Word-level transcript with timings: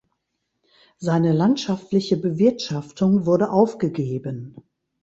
Seine 0.97 1.31
landschaftliche 1.31 2.17
Bewirtschaftung 2.17 3.27
wurde 3.27 3.51
aufgegeben. 3.51 4.55